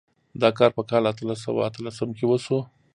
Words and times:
دا 0.41 0.49
کار 0.57 0.71
په 0.77 0.81
کال 0.89 1.03
اتلس 1.11 1.39
سوه 1.45 1.61
اتلسم 1.69 2.09
کې 2.17 2.25
وشو. 2.27 2.59